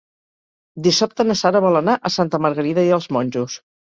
Dissabte 0.87 1.25
na 1.27 1.35
Sara 1.41 1.61
vol 1.67 1.77
anar 1.81 1.95
a 2.09 2.11
Santa 2.15 2.39
Margarida 2.45 2.87
i 2.89 2.93
els 2.97 3.09
Monjos. 3.19 3.59